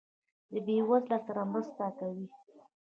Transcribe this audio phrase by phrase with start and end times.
[0.51, 2.23] د بې وزلو سره مرسته کوئ؟